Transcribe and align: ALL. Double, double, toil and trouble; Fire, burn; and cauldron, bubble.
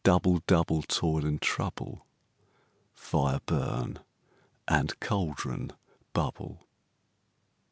ALL. 0.03 0.07
Double, 0.15 0.41
double, 0.47 0.81
toil 0.81 1.23
and 1.23 1.39
trouble; 1.43 2.07
Fire, 2.91 3.39
burn; 3.45 3.99
and 4.67 4.99
cauldron, 4.99 5.71
bubble. 6.13 6.65